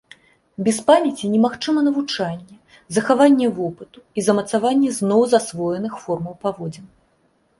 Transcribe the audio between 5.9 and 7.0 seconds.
формаў паводзін.